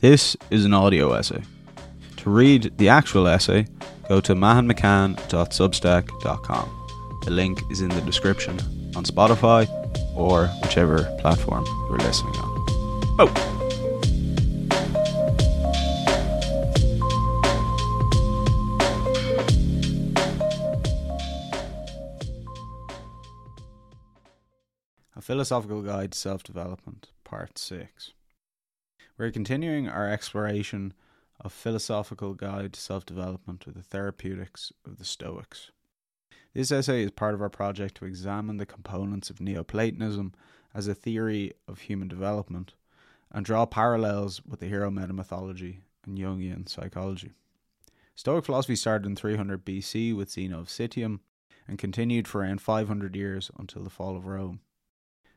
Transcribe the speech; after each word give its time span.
This 0.00 0.36
is 0.48 0.64
an 0.64 0.72
audio 0.72 1.12
essay. 1.12 1.42
To 2.16 2.30
read 2.30 2.72
the 2.78 2.88
actual 2.88 3.28
essay, 3.28 3.66
go 4.08 4.22
to 4.22 4.34
mahanmccann.substack.com. 4.34 7.20
The 7.24 7.30
link 7.30 7.60
is 7.70 7.82
in 7.82 7.90
the 7.90 8.00
description 8.00 8.58
on 8.96 9.04
Spotify 9.04 9.68
or 10.16 10.46
whichever 10.62 11.04
platform 11.18 11.66
you're 11.66 11.98
listening 11.98 12.34
on. 12.36 12.64
Oh! 13.18 13.30
A 25.14 25.20
Philosophical 25.20 25.82
Guide 25.82 26.12
to 26.12 26.18
Self 26.18 26.42
Development, 26.42 27.10
Part 27.22 27.58
6. 27.58 28.14
We're 29.20 29.30
continuing 29.30 29.86
our 29.86 30.10
exploration 30.10 30.94
of 31.38 31.52
Philosophical 31.52 32.32
Guide 32.32 32.72
to 32.72 32.80
Self 32.80 33.04
Development 33.04 33.66
with 33.66 33.74
the 33.74 33.82
Therapeutics 33.82 34.72
of 34.86 34.96
the 34.96 35.04
Stoics. 35.04 35.72
This 36.54 36.72
essay 36.72 37.02
is 37.02 37.10
part 37.10 37.34
of 37.34 37.42
our 37.42 37.50
project 37.50 37.96
to 37.96 38.06
examine 38.06 38.56
the 38.56 38.64
components 38.64 39.28
of 39.28 39.38
Neoplatonism 39.38 40.32
as 40.72 40.88
a 40.88 40.94
theory 40.94 41.52
of 41.68 41.80
human 41.80 42.08
development 42.08 42.72
and 43.30 43.44
draw 43.44 43.66
parallels 43.66 44.40
with 44.42 44.60
the 44.60 44.68
hero 44.68 44.90
meta 44.90 45.12
mythology 45.12 45.82
and 46.06 46.16
Jungian 46.16 46.66
psychology. 46.66 47.32
Stoic 48.14 48.46
philosophy 48.46 48.74
started 48.74 49.06
in 49.06 49.16
300 49.16 49.66
BC 49.66 50.16
with 50.16 50.30
Zeno 50.30 50.60
of 50.60 50.68
Citium 50.68 51.20
and 51.68 51.78
continued 51.78 52.26
for 52.26 52.40
around 52.40 52.62
500 52.62 53.14
years 53.14 53.50
until 53.58 53.84
the 53.84 53.90
fall 53.90 54.16
of 54.16 54.24
Rome. 54.24 54.60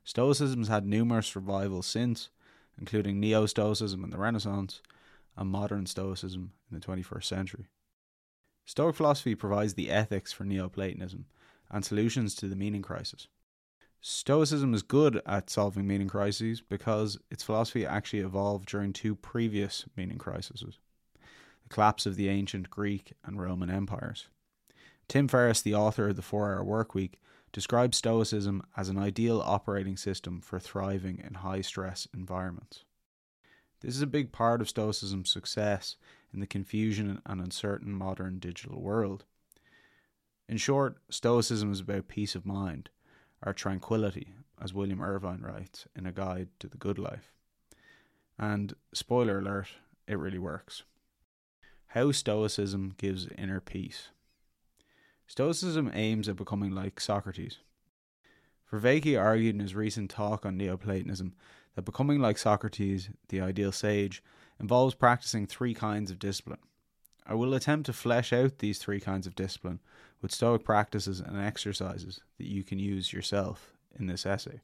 Stoicism 0.05 0.59
has 0.59 0.69
had 0.69 0.85
numerous 0.85 1.35
revivals 1.35 1.85
since, 1.85 2.29
including 2.79 3.19
Neo 3.19 3.45
Stoicism 3.45 4.03
in 4.03 4.09
the 4.09 4.17
Renaissance 4.17 4.81
and 5.37 5.49
modern 5.49 5.85
Stoicism 5.85 6.53
in 6.71 6.79
the 6.79 6.85
21st 6.85 7.23
century. 7.23 7.67
Stoic 8.65 8.95
philosophy 8.95 9.35
provides 9.35 9.73
the 9.73 9.89
ethics 9.91 10.31
for 10.31 10.45
Neoplatonism 10.45 11.25
and 11.69 11.83
solutions 11.83 12.35
to 12.35 12.47
the 12.47 12.55
meaning 12.55 12.81
crisis. 12.81 13.27
Stoicism 13.99 14.73
is 14.73 14.81
good 14.83 15.21
at 15.25 15.49
solving 15.49 15.87
meaning 15.87 16.09
crises 16.09 16.61
because 16.61 17.17
its 17.31 17.43
philosophy 17.43 17.85
actually 17.85 18.19
evolved 18.19 18.67
during 18.67 18.91
two 18.91 19.15
previous 19.15 19.85
meaning 19.95 20.17
crises 20.17 20.63
the 21.15 21.69
collapse 21.69 22.05
of 22.05 22.17
the 22.17 22.27
ancient 22.27 22.69
Greek 22.69 23.13
and 23.23 23.41
Roman 23.41 23.69
empires. 23.69 24.27
Tim 25.07 25.29
Ferriss, 25.29 25.61
the 25.61 25.75
author 25.75 26.09
of 26.09 26.17
The 26.17 26.21
Four 26.21 26.53
Hour 26.53 26.65
Workweek, 26.65 27.13
describes 27.53 27.97
Stoicism 27.97 28.63
as 28.75 28.89
an 28.89 28.97
ideal 28.97 29.39
operating 29.39 29.95
system 29.95 30.41
for 30.41 30.59
thriving 30.59 31.23
in 31.25 31.35
high 31.35 31.61
stress 31.61 32.07
environments. 32.13 32.83
This 33.79 33.95
is 33.95 34.01
a 34.01 34.07
big 34.07 34.31
part 34.31 34.59
of 34.59 34.67
Stoicism's 34.67 35.31
success 35.31 35.95
in 36.33 36.39
the 36.39 36.47
confusion 36.47 37.21
and 37.25 37.39
uncertain 37.39 37.93
modern 37.93 38.39
digital 38.39 38.81
world. 38.81 39.23
In 40.49 40.57
short, 40.57 40.97
Stoicism 41.09 41.71
is 41.71 41.79
about 41.79 42.07
peace 42.07 42.33
of 42.33 42.45
mind, 42.45 42.89
or 43.45 43.53
tranquility, 43.53 44.33
as 44.61 44.73
William 44.73 45.01
Irvine 45.01 45.41
writes 45.41 45.85
in 45.95 46.05
A 46.05 46.11
Guide 46.11 46.49
to 46.59 46.67
the 46.67 46.77
Good 46.77 46.97
Life. 46.97 47.31
And, 48.39 48.73
spoiler 48.93 49.39
alert, 49.39 49.67
it 50.07 50.17
really 50.17 50.39
works. 50.39 50.83
How 51.87 52.11
Stoicism 52.11 52.95
gives 52.97 53.27
inner 53.37 53.59
peace. 53.59 54.09
Stoicism 55.27 55.89
aims 55.93 56.29
at 56.29 56.35
becoming 56.35 56.71
like 56.71 56.99
Socrates. 56.99 57.59
Vervaeke 58.71 59.19
argued 59.19 59.55
in 59.55 59.61
his 59.61 59.75
recent 59.75 60.09
talk 60.09 60.45
on 60.45 60.57
Neoplatonism 60.57 61.33
that 61.75 61.85
becoming 61.85 62.19
like 62.19 62.37
Socrates, 62.37 63.09
the 63.29 63.41
ideal 63.41 63.71
sage, 63.71 64.23
involves 64.59 64.95
practicing 64.95 65.45
three 65.45 65.73
kinds 65.73 66.11
of 66.11 66.19
discipline. 66.19 66.59
I 67.25 67.35
will 67.35 67.53
attempt 67.53 67.85
to 67.85 67.93
flesh 67.93 68.33
out 68.33 68.57
these 68.57 68.79
three 68.79 68.99
kinds 68.99 69.27
of 69.27 69.35
discipline 69.35 69.79
with 70.21 70.33
Stoic 70.33 70.63
practices 70.63 71.19
and 71.19 71.37
exercises 71.37 72.21
that 72.37 72.47
you 72.47 72.63
can 72.63 72.79
use 72.79 73.13
yourself 73.13 73.73
in 73.97 74.07
this 74.07 74.25
essay. 74.25 74.61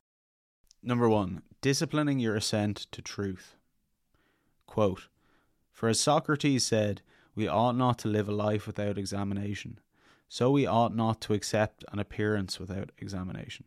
Number 0.82 1.10
one, 1.10 1.42
disciplining 1.62 2.20
your 2.20 2.36
assent 2.36 2.88
to 2.92 3.02
truth. 3.02 3.56
Quote, 4.66 5.08
For 5.72 5.90
as 5.90 6.00
Socrates 6.00 6.66
said, 6.66 7.02
we 7.36 7.48
ought 7.48 7.76
not 7.76 8.00
to 8.00 8.08
live 8.08 8.28
a 8.28 8.34
life 8.34 8.68
without 8.68 8.98
examination, 8.98 9.80
so 10.30 10.52
we 10.52 10.68
ought 10.68 10.96
not 10.96 11.20
to 11.22 11.34
accept 11.34 11.84
an 11.92 11.98
appearance 11.98 12.60
without 12.60 12.92
examination. 13.00 13.66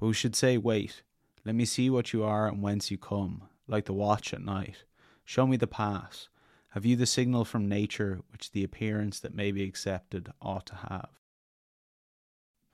But 0.00 0.06
we 0.06 0.14
should 0.14 0.34
say, 0.34 0.56
Wait, 0.56 1.02
let 1.44 1.54
me 1.54 1.66
see 1.66 1.90
what 1.90 2.12
you 2.14 2.24
are 2.24 2.48
and 2.48 2.62
whence 2.62 2.90
you 2.90 2.96
come, 2.96 3.42
like 3.68 3.84
the 3.84 3.92
watch 3.92 4.32
at 4.32 4.42
night. 4.42 4.84
Show 5.24 5.46
me 5.46 5.58
the 5.58 5.66
pass. 5.66 6.28
Have 6.70 6.86
you 6.86 6.96
the 6.96 7.06
signal 7.06 7.44
from 7.44 7.68
nature 7.68 8.20
which 8.32 8.52
the 8.52 8.64
appearance 8.64 9.20
that 9.20 9.34
may 9.34 9.52
be 9.52 9.62
accepted 9.62 10.32
ought 10.40 10.66
to 10.66 10.76
have? 10.76 11.10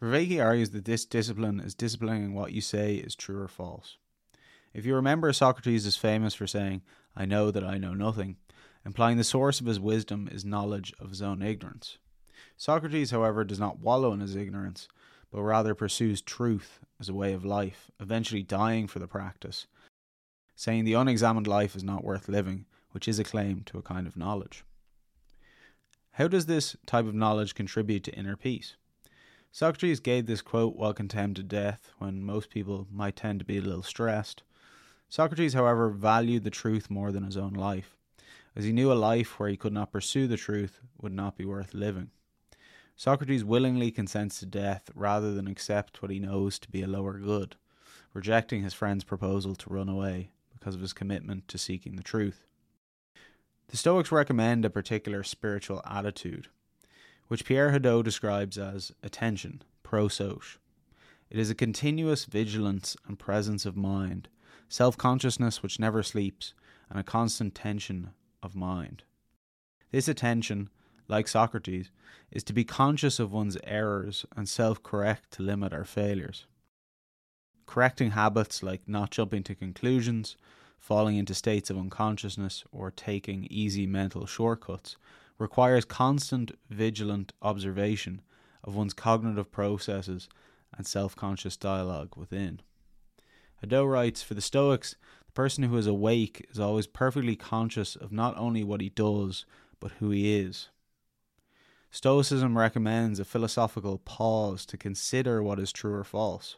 Vervaeke 0.01 0.45
argues 0.45 0.71
that 0.71 0.85
this 0.85 1.05
discipline 1.05 1.61
is 1.61 1.75
disciplining 1.75 2.35
what 2.35 2.53
you 2.53 2.61
say 2.61 2.97
is 2.97 3.17
true 3.17 3.41
or 3.41 3.49
false. 3.49 3.97
If 4.73 4.87
you 4.87 4.95
remember, 4.95 5.33
Socrates 5.33 5.87
is 5.87 5.97
famous 5.97 6.35
for 6.35 6.47
saying, 6.47 6.83
I 7.17 7.25
know 7.25 7.51
that 7.51 7.65
I 7.65 7.79
know 7.79 7.95
nothing, 7.95 8.37
implying 8.85 9.17
the 9.17 9.25
source 9.25 9.61
of 9.61 9.67
his 9.67 9.81
wisdom 9.81 10.29
is 10.31 10.45
knowledge 10.45 10.93
of 11.01 11.11
his 11.11 11.23
own 11.23 11.43
ignorance. 11.43 11.99
Socrates, 12.57 13.11
however, 13.11 13.45
does 13.45 13.59
not 13.59 13.81
wallow 13.81 14.13
in 14.13 14.21
his 14.21 14.37
ignorance, 14.37 14.89
but 15.31 15.43
rather 15.43 15.75
pursues 15.75 16.23
truth 16.23 16.81
as 17.01 17.09
a 17.09 17.15
way 17.15 17.33
of 17.33 17.45
life, 17.45 17.91
eventually 18.01 18.43
dying 18.43 18.87
for 18.87 19.01
the 19.01 19.09
practice, 19.09 19.67
saying 20.55 20.85
the 20.85 20.95
unexamined 20.95 21.47
life 21.47 21.75
is 21.75 21.83
not 21.83 22.05
worth 22.05 22.29
living, 22.29 22.67
which 22.93 23.09
is 23.09 23.19
a 23.19 23.25
claim 23.25 23.63
to 23.65 23.79
a 23.79 23.83
kind 23.83 24.07
of 24.07 24.17
knowledge. 24.17 24.65
How 26.13 26.29
does 26.29 26.47
this 26.47 26.77
type 26.87 27.07
of 27.07 27.15
knowledge 27.15 27.57
contribute 27.57 28.05
to 28.05 28.15
inner 28.15 28.37
peace? 28.37 28.77
Socrates 29.51 29.99
gave 29.99 30.27
this 30.27 30.43
quote 30.43 30.77
while 30.77 30.95
condemned 30.95 31.37
to 31.37 31.43
death, 31.43 31.91
when 31.99 32.25
most 32.25 32.51
people 32.51 32.87
might 32.93 33.17
tend 33.17 33.41
to 33.41 33.45
be 33.45 33.59
a 33.59 33.61
little 33.61 33.83
stressed. 33.83 34.45
Socrates, 35.09 35.55
however, 35.55 35.91
valued 35.91 36.45
the 36.45 36.51
truth 36.51 36.89
more 36.89 37.11
than 37.11 37.25
his 37.25 37.37
own 37.37 37.53
life, 37.53 37.97
as 38.55 38.65
he 38.65 38.73
knew 38.73 38.93
a 38.93 38.95
life 38.95 39.39
where 39.39 39.49
he 39.49 39.57
could 39.57 39.73
not 39.73 39.93
pursue 39.93 40.29
the 40.29 40.37
truth 40.37 40.81
would 41.01 41.13
not 41.13 41.37
be 41.37 41.45
worth 41.45 41.75
living. 41.75 42.11
Socrates 42.97 43.45
willingly 43.45 43.91
consents 43.91 44.39
to 44.39 44.47
death 44.47 44.91
rather 44.95 45.35
than 45.35 45.49
accept 45.49 46.01
what 46.01 46.11
he 46.11 46.19
knows 46.19 46.59
to 46.61 46.71
be 46.71 46.83
a 46.83 46.87
lower 46.87 47.19
good, 47.19 47.57
rejecting 48.13 48.63
his 48.63 48.75
friend's 48.75 49.05
proposal 49.05 49.55
to 49.57 49.71
run 49.71 49.89
away 49.89 50.31
because 50.53 50.75
of 50.75 50.81
his 50.81 50.93
commitment 50.93 51.49
to 51.49 51.59
seeking 51.59 51.97
the 51.97 52.03
truth. 52.03 52.47
The 53.69 53.77
Stoics 53.77 54.13
recommend 54.13 54.65
a 54.65 54.71
particular 54.71 55.25
spiritual 55.25 55.83
attitude, 55.85 56.49
which 57.29 57.45
Pierre 57.45 57.73
Hadot 57.73 58.05
describes 58.05 58.57
as 58.57 58.93
attention, 59.03 59.63
prosoche. 59.83 60.59
It 61.31 61.39
is 61.39 61.51
a 61.51 61.55
continuous 61.55 62.27
vigilance 62.27 62.97
and 63.09 63.19
presence 63.19 63.67
of 63.67 63.77
mind, 63.77 64.29
self 64.69 64.97
consciousness 64.97 65.63
which 65.63 65.81
never 65.81 66.03
sleeps, 66.03 66.55
and 66.89 67.01
a 67.01 67.03
constant 67.03 67.55
tension 67.55 68.11
of 68.43 68.55
mind. 68.55 69.03
This 69.91 70.07
attention, 70.07 70.71
like 71.09 71.29
Socrates, 71.29 71.91
is 72.31 72.43
to 72.45 72.53
be 72.53 72.65
conscious 72.65 73.19
of 73.19 73.33
one's 73.33 73.57
errors 73.65 74.27
and 74.37 74.49
self 74.49 74.83
correct 74.83 75.31
to 75.33 75.43
limit 75.43 75.73
our 75.73 75.85
failures. 75.85 76.47
Correcting 77.67 78.11
habits 78.13 78.63
like 78.63 78.83
not 78.87 79.11
jumping 79.11 79.43
to 79.45 79.55
conclusions, 79.55 80.37
falling 80.79 81.17
into 81.17 81.35
states 81.35 81.71
of 81.71 81.79
unconsciousness, 81.79 82.65
or 82.73 82.91
taking 82.91 83.47
easy 83.51 83.87
mental 83.87 84.27
shortcuts 84.27 84.97
requires 85.39 85.85
constant, 85.85 86.53
vigilant 86.71 87.33
observation 87.43 88.21
of 88.63 88.75
one's 88.75 88.95
cognitive 88.95 89.51
processes 89.51 90.29
and 90.77 90.87
self 90.87 91.15
conscious 91.17 91.57
dialogue 91.57 92.17
within. 92.17 92.61
Hadot 93.63 93.91
writes 93.91 94.23
For 94.23 94.35
the 94.35 94.41
Stoics, 94.41 94.97
the 95.27 95.33
person 95.33 95.65
who 95.65 95.77
is 95.77 95.87
awake 95.87 96.47
is 96.51 96.61
always 96.61 96.87
perfectly 96.87 97.37
conscious 97.37 97.97
of 97.97 98.13
not 98.13 98.37
only 98.37 98.63
what 98.63 98.81
he 98.81 98.89
does, 98.89 99.47
but 99.81 99.93
who 99.93 100.11
he 100.11 100.39
is. 100.39 100.69
Stoicism 101.95 102.59
recommends 102.59 103.21
a 103.21 103.25
philosophical 103.25 103.99
pause 103.99 104.67
to 104.67 104.77
consider 104.77 105.45
what 105.45 105.61
is 105.61 105.71
true 105.71 105.95
or 105.95 106.03
false. 106.03 106.57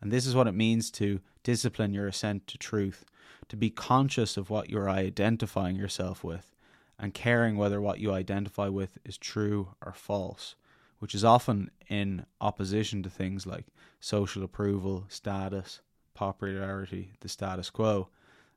And 0.00 0.10
this 0.10 0.24
is 0.24 0.34
what 0.34 0.46
it 0.46 0.54
means 0.54 0.90
to 0.92 1.20
discipline 1.42 1.92
your 1.92 2.08
assent 2.08 2.46
to 2.46 2.56
truth, 2.56 3.04
to 3.48 3.58
be 3.58 3.68
conscious 3.68 4.38
of 4.38 4.48
what 4.48 4.70
you're 4.70 4.88
identifying 4.88 5.76
yourself 5.76 6.24
with, 6.24 6.54
and 6.98 7.12
caring 7.12 7.58
whether 7.58 7.78
what 7.78 7.98
you 7.98 8.10
identify 8.14 8.68
with 8.68 8.96
is 9.04 9.18
true 9.18 9.74
or 9.84 9.92
false, 9.92 10.54
which 10.98 11.14
is 11.14 11.26
often 11.26 11.70
in 11.90 12.24
opposition 12.40 13.02
to 13.02 13.10
things 13.10 13.46
like 13.46 13.66
social 14.00 14.42
approval, 14.42 15.04
status, 15.10 15.82
popularity, 16.14 17.12
the 17.20 17.28
status 17.28 17.68
quo, 17.68 18.08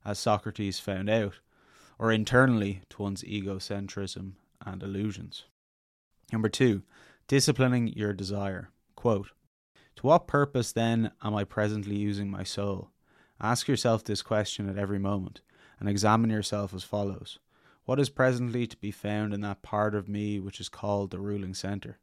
as 0.06 0.18
Socrates 0.18 0.80
found 0.80 1.10
out, 1.10 1.40
or 2.00 2.14
internally 2.14 2.84
to 2.92 3.02
one's 3.02 3.24
egocentrism 3.24 4.36
and 4.66 4.82
illusions. 4.82 5.44
Number 6.32 6.50
two, 6.50 6.84
disciplining 7.28 7.88
your 7.90 8.14
desire. 8.14 8.70
Quote, 8.96 9.30
to 9.98 10.06
what 10.06 10.28
purpose 10.28 10.72
then 10.72 11.12
am 11.24 11.34
I 11.34 11.44
presently 11.44 11.96
using 11.96 12.30
my 12.30 12.44
soul? 12.44 12.92
Ask 13.42 13.68
yourself 13.68 14.04
this 14.04 14.22
question 14.22 14.70
at 14.70 14.78
every 14.78 15.00
moment, 15.00 15.42
and 15.80 15.90
examine 15.90 16.30
yourself 16.30 16.74
as 16.74 16.84
follows 16.84 17.40
What 17.86 18.00
is 18.00 18.10
presently 18.10 18.68
to 18.68 18.78
be 18.78 18.92
found 18.92 19.34
in 19.34 19.42
that 19.42 19.64
part 19.64 19.96
of 19.96 20.08
me 20.08 20.40
which 20.40 20.60
is 20.60 20.70
called 20.70 21.10
the 21.12 21.20
ruling 21.20 21.54
centre? 21.54 21.98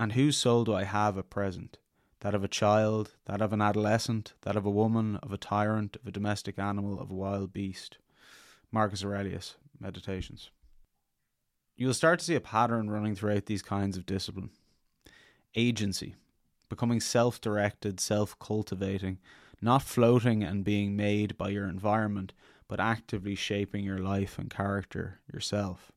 And 0.00 0.12
whose 0.12 0.36
soul 0.36 0.64
do 0.64 0.74
I 0.74 0.84
have 0.84 1.18
at 1.18 1.30
present? 1.30 1.78
That 2.20 2.34
of 2.34 2.42
a 2.42 2.48
child, 2.48 3.14
that 3.26 3.42
of 3.42 3.52
an 3.52 3.60
adolescent, 3.60 4.32
that 4.42 4.56
of 4.56 4.64
a 4.64 4.70
woman, 4.70 5.16
of 5.16 5.32
a 5.32 5.38
tyrant, 5.38 5.96
of 5.96 6.06
a 6.06 6.12
domestic 6.12 6.58
animal, 6.58 6.98
of 6.98 7.10
a 7.10 7.14
wild 7.14 7.52
beast. 7.52 7.98
Marcus 8.72 9.04
Aurelius, 9.04 9.56
Meditations. 9.78 10.50
You'll 11.76 11.94
start 11.94 12.20
to 12.20 12.24
see 12.24 12.36
a 12.36 12.40
pattern 12.40 12.88
running 12.88 13.16
throughout 13.16 13.46
these 13.46 13.62
kinds 13.62 13.96
of 13.96 14.06
discipline. 14.06 14.50
Agency, 15.56 16.14
becoming 16.68 17.00
self 17.00 17.40
directed, 17.40 17.98
self 17.98 18.38
cultivating, 18.38 19.18
not 19.60 19.82
floating 19.82 20.44
and 20.44 20.64
being 20.64 20.94
made 20.94 21.36
by 21.36 21.48
your 21.48 21.66
environment, 21.66 22.32
but 22.68 22.78
actively 22.78 23.34
shaping 23.34 23.84
your 23.84 23.98
life 23.98 24.38
and 24.38 24.50
character 24.50 25.20
yourself. 25.32 25.90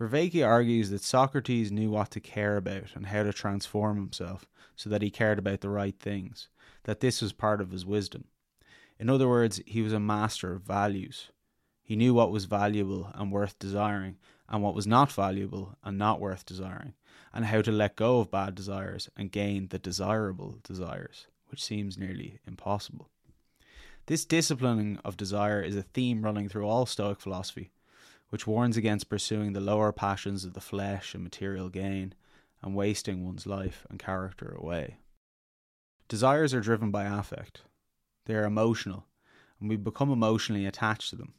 Vervaeke 0.00 0.44
argues 0.44 0.90
that 0.90 1.02
Socrates 1.02 1.70
knew 1.70 1.90
what 1.90 2.10
to 2.10 2.20
care 2.20 2.56
about 2.56 2.94
and 2.94 3.06
how 3.06 3.22
to 3.22 3.32
transform 3.32 3.96
himself 3.96 4.46
so 4.74 4.90
that 4.90 5.00
he 5.00 5.10
cared 5.10 5.38
about 5.38 5.60
the 5.60 5.70
right 5.70 5.98
things, 5.98 6.48
that 6.84 6.98
this 7.00 7.22
was 7.22 7.32
part 7.32 7.60
of 7.60 7.70
his 7.70 7.86
wisdom. 7.86 8.24
In 8.98 9.08
other 9.08 9.28
words, 9.28 9.60
he 9.64 9.80
was 9.80 9.92
a 9.92 10.00
master 10.00 10.52
of 10.52 10.62
values. 10.62 11.30
He 11.82 11.94
knew 11.94 12.12
what 12.12 12.32
was 12.32 12.46
valuable 12.46 13.10
and 13.14 13.30
worth 13.30 13.58
desiring, 13.58 14.16
and 14.48 14.62
what 14.62 14.74
was 14.74 14.86
not 14.86 15.10
valuable 15.10 15.76
and 15.82 15.98
not 15.98 16.20
worth 16.20 16.46
desiring, 16.46 16.94
and 17.32 17.46
how 17.46 17.62
to 17.62 17.72
let 17.72 17.96
go 17.96 18.20
of 18.20 18.30
bad 18.30 18.54
desires 18.54 19.08
and 19.16 19.32
gain 19.32 19.68
the 19.68 19.78
desirable 19.78 20.58
desires, 20.62 21.26
which 21.48 21.62
seems 21.62 21.98
nearly 21.98 22.38
impossible. 22.46 23.08
This 24.06 24.24
disciplining 24.24 24.98
of 25.04 25.16
desire 25.16 25.60
is 25.60 25.76
a 25.76 25.82
theme 25.82 26.22
running 26.22 26.48
through 26.48 26.66
all 26.66 26.86
Stoic 26.86 27.20
philosophy, 27.20 27.70
which 28.30 28.46
warns 28.46 28.76
against 28.76 29.08
pursuing 29.08 29.52
the 29.52 29.60
lower 29.60 29.92
passions 29.92 30.44
of 30.44 30.54
the 30.54 30.60
flesh 30.60 31.14
and 31.14 31.24
material 31.24 31.68
gain 31.68 32.14
and 32.62 32.74
wasting 32.74 33.24
one's 33.24 33.46
life 33.46 33.86
and 33.90 33.98
character 33.98 34.54
away. 34.56 34.98
Desires 36.08 36.54
are 36.54 36.60
driven 36.60 36.92
by 36.92 37.04
affect, 37.04 37.62
they 38.26 38.34
are 38.34 38.44
emotional, 38.44 39.06
and 39.60 39.68
we 39.68 39.76
become 39.76 40.10
emotionally 40.10 40.66
attached 40.66 41.10
to 41.10 41.16
them. 41.16 41.34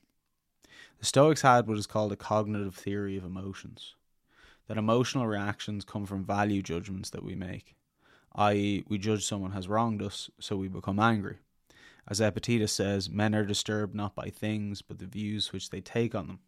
The 0.99 1.05
Stoics 1.05 1.43
had 1.43 1.67
what 1.67 1.77
is 1.77 1.85
called 1.85 2.11
a 2.11 2.15
cognitive 2.17 2.75
theory 2.75 3.17
of 3.17 3.23
emotions 3.23 3.95
that 4.67 4.77
emotional 4.77 5.27
reactions 5.27 5.85
come 5.85 6.05
from 6.05 6.25
value 6.25 6.61
judgments 6.61 7.09
that 7.11 7.23
we 7.23 7.35
make, 7.35 7.75
i.e., 8.35 8.83
we 8.87 8.97
judge 8.97 9.25
someone 9.25 9.51
has 9.51 9.67
wronged 9.67 10.01
us, 10.01 10.29
so 10.39 10.57
we 10.57 10.67
become 10.67 10.99
angry. 10.99 11.37
As 12.07 12.19
Epictetus 12.19 12.71
says, 12.73 13.09
men 13.09 13.35
are 13.35 13.45
disturbed 13.45 13.93
not 13.95 14.15
by 14.15 14.29
things, 14.29 14.81
but 14.81 14.99
the 14.99 15.05
views 15.05 15.53
which 15.53 15.69
they 15.69 15.81
take 15.81 16.15
on 16.15 16.27
them. 16.27 16.39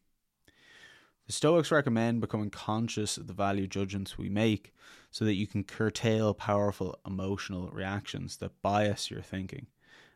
The 1.27 1.33
Stoics 1.33 1.71
recommend 1.71 2.21
becoming 2.21 2.49
conscious 2.49 3.17
of 3.17 3.27
the 3.27 3.33
value 3.33 3.67
judgments 3.67 4.17
we 4.17 4.29
make 4.29 4.73
so 5.11 5.25
that 5.25 5.35
you 5.35 5.45
can 5.45 5.63
curtail 5.63 6.33
powerful 6.33 6.97
emotional 7.05 7.69
reactions 7.69 8.37
that 8.37 8.61
bias 8.63 9.11
your 9.11 9.21
thinking 9.21 9.67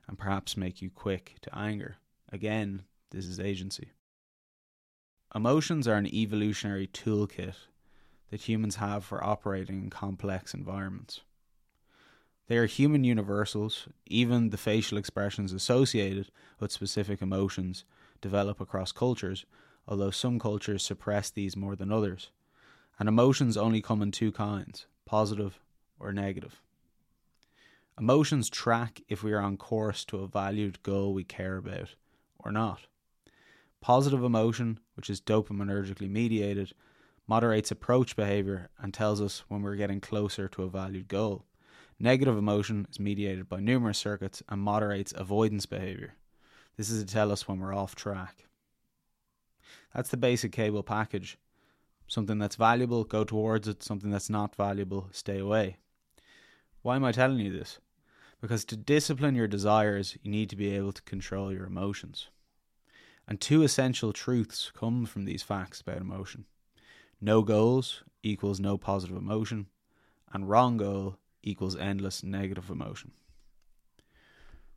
and 0.07 0.18
perhaps 0.18 0.57
make 0.57 0.81
you 0.81 0.89
quick 0.89 1.35
to 1.41 1.56
anger. 1.56 1.97
Again, 2.31 2.83
this 3.12 3.25
is 3.25 3.39
agency. 3.39 3.91
Emotions 5.35 5.88
are 5.88 5.95
an 5.95 6.07
evolutionary 6.07 6.88
toolkit 6.88 7.56
that 8.30 8.41
humans 8.41 8.75
have 8.75 9.03
for 9.03 9.24
operating 9.24 9.83
in 9.83 9.89
complex 9.89 10.53
environments. 10.53 11.21
They 12.47 12.57
are 12.57 12.65
human 12.65 13.03
universals, 13.03 13.88
even 14.06 14.50
the 14.50 14.57
facial 14.57 14.97
expressions 14.97 15.53
associated 15.53 16.30
with 16.59 16.71
specific 16.71 17.21
emotions 17.21 17.85
develop 18.21 18.59
across 18.59 18.91
cultures 18.91 19.45
although 19.88 20.12
some 20.12 20.39
cultures 20.39 20.83
suppress 20.83 21.30
these 21.30 21.56
more 21.56 21.75
than 21.75 21.91
others. 21.91 22.30
And 23.00 23.09
emotions 23.09 23.57
only 23.57 23.81
come 23.81 24.01
in 24.01 24.12
two 24.12 24.31
kinds 24.31 24.85
positive 25.06 25.59
or 26.00 26.13
negative. 26.13 26.62
Emotions 28.00 28.50
track 28.50 29.01
if 29.07 29.21
we 29.21 29.33
are 29.33 29.41
on 29.41 29.57
course 29.57 30.06
to 30.06 30.19
a 30.19 30.27
valued 30.27 30.81
goal 30.81 31.13
we 31.13 31.24
care 31.24 31.57
about 31.57 31.95
or 32.39 32.51
not. 32.51 32.88
Positive 33.83 34.24
emotion, 34.24 34.80
which 34.95 35.09
is 35.09 35.19
dopaminergically 35.19 36.09
mediated, 36.09 36.71
moderates 37.27 37.69
approach 37.69 38.15
behavior 38.15 38.69
and 38.81 38.94
tells 38.94 39.19
us 39.19 39.44
when 39.50 39.62
we're 39.62 39.75
getting 39.75 40.00
closer 40.00 40.47
to 40.47 40.63
a 40.63 40.69
valued 40.69 41.09
goal. 41.09 41.44
Negative 42.00 42.38
emotion 42.38 42.88
is 42.89 42.97
mediated 42.97 43.50
by 43.50 43.59
numerous 43.59 43.97
circuits 43.97 44.41
and 44.47 44.62
moderates 44.62 45.13
avoidance 45.18 45.65
behavior. 45.65 46.15
This 46.77 46.89
is 46.89 47.03
to 47.03 47.13
tell 47.13 47.30
us 47.30 47.45
when 47.45 47.59
we're 47.59 47.75
off 47.75 47.94
track. 47.94 48.45
That's 49.94 50.09
the 50.09 50.15
basic 50.15 50.53
cable 50.53 50.83
package. 50.83 51.38
Something 52.07 52.39
that's 52.39 52.56
valuable, 52.56 53.03
go 53.03 53.25
towards 53.25 53.68
it. 53.68 53.83
Something 53.83 54.12
that's 54.12 54.30
not 54.30 54.56
valuable, 54.56 55.09
stay 55.12 55.39
away. 55.39 55.75
Why 56.83 56.95
am 56.95 57.03
I 57.03 57.12
telling 57.12 57.39
you 57.39 57.51
this? 57.51 57.80
Because 58.39 58.63
to 58.63 58.77
discipline 58.77 59.35
your 59.35 59.50
desires, 59.50 60.18
you 60.24 60.31
need 60.31 60.50
to 60.51 60.56
be 60.56 60.74
able 60.74 60.94
to 60.94 61.01
control 61.01 61.51
your 61.51 61.65
emotions. 61.65 62.30
And 63.28 63.40
two 63.40 63.64
essential 63.64 64.12
truths 64.14 64.72
come 64.75 65.06
from 65.06 65.25
these 65.25 65.44
facts 65.44 65.81
about 65.81 66.02
emotion 66.02 66.46
no 67.22 67.42
goals 67.42 68.04
equals 68.22 68.60
no 68.60 68.78
positive 68.78 69.16
emotion, 69.16 69.68
and 70.34 70.50
wrong 70.50 70.75
goal 70.75 71.18
equals 71.42 71.75
endless 71.78 72.22
negative 72.22 72.70
emotion. 72.70 73.12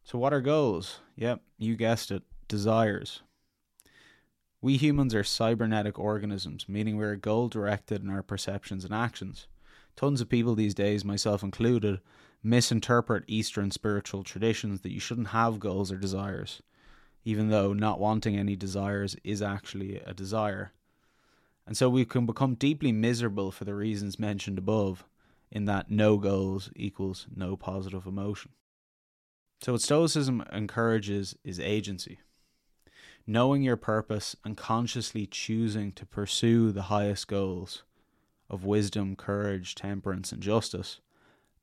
So, 0.04 0.18
what 0.18 0.32
are 0.32 0.40
goals? 0.40 1.00
Yep, 1.16 1.42
you 1.58 1.74
guessed 1.74 2.12
it 2.12 2.22
desires. 2.46 3.22
We 4.60 4.76
humans 4.76 5.14
are 5.14 5.24
cybernetic 5.24 5.98
organisms, 5.98 6.68
meaning 6.68 6.96
we're 6.96 7.16
goal 7.16 7.48
directed 7.48 8.02
in 8.02 8.10
our 8.10 8.22
perceptions 8.22 8.84
and 8.84 8.94
actions. 8.94 9.48
Tons 9.96 10.20
of 10.20 10.28
people 10.28 10.54
these 10.54 10.74
days, 10.74 11.04
myself 11.04 11.42
included, 11.42 12.00
misinterpret 12.42 13.24
Eastern 13.26 13.70
spiritual 13.70 14.22
traditions 14.22 14.82
that 14.82 14.92
you 14.92 15.00
shouldn't 15.00 15.28
have 15.28 15.58
goals 15.58 15.90
or 15.90 15.96
desires, 15.96 16.62
even 17.26 17.48
though 17.48 17.72
not 17.72 17.98
wanting 17.98 18.36
any 18.36 18.54
desires 18.54 19.16
is 19.24 19.42
actually 19.42 19.96
a 19.96 20.14
desire. 20.14 20.72
And 21.66 21.76
so 21.76 21.90
we 21.90 22.04
can 22.04 22.24
become 22.24 22.54
deeply 22.54 22.92
miserable 22.92 23.50
for 23.50 23.64
the 23.64 23.74
reasons 23.74 24.18
mentioned 24.18 24.58
above, 24.58 25.04
in 25.50 25.64
that 25.64 25.90
no 25.90 26.18
goals 26.18 26.70
equals 26.76 27.26
no 27.34 27.56
positive 27.56 28.06
emotion. 28.06 28.52
So, 29.60 29.72
what 29.72 29.82
Stoicism 29.82 30.44
encourages 30.52 31.34
is 31.42 31.58
agency 31.58 32.20
knowing 33.26 33.60
your 33.60 33.76
purpose 33.76 34.36
and 34.44 34.56
consciously 34.56 35.26
choosing 35.26 35.90
to 35.90 36.06
pursue 36.06 36.70
the 36.70 36.82
highest 36.82 37.26
goals 37.26 37.82
of 38.48 38.64
wisdom, 38.64 39.16
courage, 39.16 39.74
temperance, 39.74 40.30
and 40.30 40.40
justice, 40.40 41.00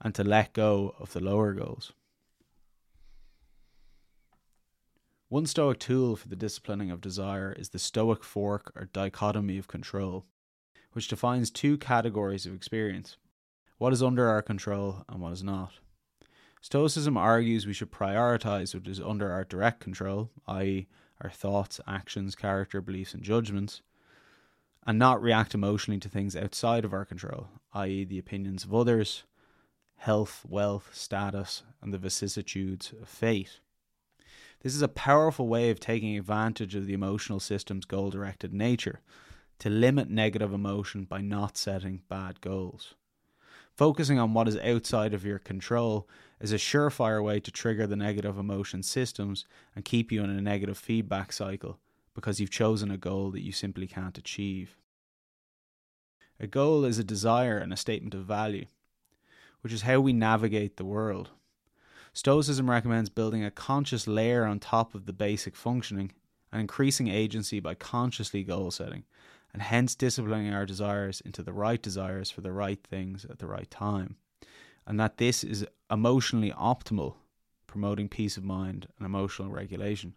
and 0.02 0.14
to 0.14 0.26
let 0.26 0.52
go 0.52 0.94
of 1.00 1.14
the 1.14 1.22
lower 1.22 1.54
goals. 1.54 1.94
One 5.34 5.48
Stoic 5.48 5.80
tool 5.80 6.16
for 6.16 6.28
the 6.28 6.36
disciplining 6.36 6.92
of 6.92 7.02
desire 7.02 7.54
is 7.54 7.70
the 7.70 7.80
Stoic 7.80 8.24
fork 8.24 8.72
or 8.76 8.86
dichotomy 8.94 9.58
of 9.58 9.68
control, 9.68 10.28
which 10.92 11.08
defines 11.08 11.50
two 11.50 11.76
categories 11.80 12.46
of 12.46 12.54
experience 12.54 13.18
what 13.80 13.94
is 13.94 14.04
under 14.04 14.28
our 14.28 14.44
control 14.44 15.04
and 15.10 15.20
what 15.20 15.34
is 15.34 15.42
not. 15.42 15.72
Stoicism 16.62 17.18
argues 17.18 17.66
we 17.66 17.74
should 17.74 17.92
prioritize 17.92 18.76
what 18.76 18.88
is 18.88 19.00
under 19.00 19.32
our 19.32 19.44
direct 19.44 19.80
control, 19.80 20.30
i.e., 20.46 20.88
our 21.20 21.32
thoughts, 21.32 21.82
actions, 21.88 22.36
character, 22.36 22.80
beliefs, 22.80 23.16
and 23.16 23.24
judgments, 23.24 23.82
and 24.86 25.00
not 25.00 25.20
react 25.20 25.56
emotionally 25.56 26.00
to 26.00 26.10
things 26.10 26.36
outside 26.36 26.86
of 26.86 26.94
our 26.94 27.06
control, 27.06 27.48
i.e., 27.74 28.04
the 28.04 28.20
opinions 28.20 28.66
of 28.66 28.76
others, 28.76 29.24
health, 29.96 30.46
wealth, 30.48 30.92
status, 30.94 31.64
and 31.82 31.92
the 31.92 31.98
vicissitudes 31.98 32.94
of 33.02 33.10
fate. 33.10 33.62
This 34.64 34.76
is 34.76 34.82
a 34.82 34.88
powerful 34.88 35.50
way 35.50 35.70
of 35.72 35.82
taking 35.82 36.18
advantage 36.18 36.74
of 36.74 36.88
the 36.88 36.94
emotional 36.94 37.42
system's 37.42 37.84
goal 37.84 38.10
directed 38.10 38.54
nature 38.54 39.02
to 39.60 39.70
limit 39.70 40.10
negative 40.10 40.54
emotion 40.54 41.04
by 41.04 41.20
not 41.20 41.58
setting 41.58 42.02
bad 42.08 42.40
goals. 42.40 42.96
Focusing 43.76 44.20
on 44.20 44.34
what 44.34 44.48
is 44.48 44.58
outside 44.58 45.14
of 45.14 45.26
your 45.26 45.38
control 45.38 46.08
is 46.40 46.54
a 46.54 46.58
surefire 46.58 47.22
way 47.22 47.42
to 47.42 47.52
trigger 47.52 47.86
the 47.86 47.98
negative 47.98 48.38
emotion 48.38 48.84
systems 48.84 49.44
and 49.76 49.84
keep 49.84 50.14
you 50.14 50.24
in 50.24 50.30
a 50.30 50.42
negative 50.42 50.78
feedback 50.78 51.34
cycle 51.34 51.80
because 52.14 52.40
you've 52.40 52.50
chosen 52.50 52.90
a 52.90 52.98
goal 52.98 53.32
that 53.32 53.44
you 53.44 53.52
simply 53.52 53.86
can't 53.86 54.18
achieve. 54.18 54.78
A 56.40 56.48
goal 56.48 56.86
is 56.86 56.98
a 56.98 57.04
desire 57.04 57.58
and 57.58 57.74
a 57.74 57.78
statement 57.78 58.14
of 58.14 58.26
value, 58.26 58.68
which 59.60 59.74
is 59.74 59.82
how 59.82 60.00
we 60.00 60.14
navigate 60.14 60.78
the 60.78 60.86
world. 60.86 61.32
Stoicism 62.16 62.70
recommends 62.70 63.10
building 63.10 63.44
a 63.44 63.50
conscious 63.50 64.08
layer 64.08 64.46
on 64.46 64.60
top 64.60 64.94
of 64.94 65.08
the 65.08 65.14
basic 65.14 65.56
functioning 65.56 66.12
and 66.52 66.62
increasing 66.62 67.08
agency 67.08 67.60
by 67.60 67.74
consciously 67.74 68.44
goal 68.44 68.70
setting 68.70 69.04
and 69.52 69.64
hence 69.64 69.96
disciplining 69.96 70.54
our 70.54 70.66
desires 70.66 71.22
into 71.22 71.42
the 71.42 71.54
right 71.54 71.82
desires 71.82 72.30
for 72.30 72.42
the 72.42 72.52
right 72.52 72.80
things 72.84 73.26
at 73.26 73.40
the 73.40 73.48
right 73.48 73.70
time. 73.72 74.18
And 74.86 75.00
that 75.00 75.18
this 75.18 75.44
is 75.44 75.66
emotionally 75.90 76.52
optimal, 76.52 77.16
promoting 77.66 78.10
peace 78.10 78.38
of 78.38 78.44
mind 78.44 78.88
and 78.98 79.06
emotional 79.06 79.50
regulation. 79.50 80.14